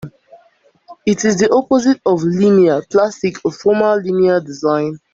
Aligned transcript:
It 1.05 1.23
is 1.25 1.37
the 1.37 1.51
opposite 1.53 2.01
of 2.07 2.23
linear, 2.23 2.81
plastic 2.91 3.35
or 3.45 3.51
formal 3.51 4.01
linear 4.01 4.39
design. 4.39 4.97